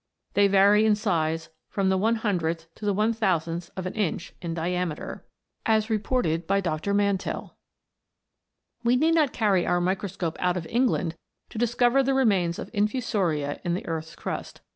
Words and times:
They 0.33 0.47
vary 0.47 0.83
in 0.83 0.95
size 0.95 1.49
froTn 1.71 1.89
the 1.89 1.97
one 1.99 2.15
hundredth 2.15 2.73
to 2.73 2.85
the 2.85 2.91
one 2.95 3.13
thousandth 3.13 3.69
of 3.77 3.85
an 3.85 3.93
inch 3.93 4.33
in 4.41 4.55
diameter.* 4.55 5.23
We 5.67 5.75
need 8.95 9.13
not 9.13 9.31
carry 9.31 9.67
our 9.67 9.79
microscope 9.79 10.37
out 10.39 10.57
of 10.57 10.65
England 10.71 11.15
to 11.51 11.59
discover 11.59 12.01
the 12.01 12.15
remains 12.15 12.57
of 12.57 12.71
infusoria 12.73 13.61
in 13.63 13.75
the 13.75 13.85
earth's 13.85 14.15
crust. 14.15 14.61